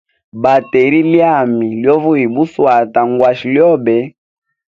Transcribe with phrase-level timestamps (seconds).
[0.43, 3.97] Bateri lyami lyo vuyia buswata, ngwashe lyobe.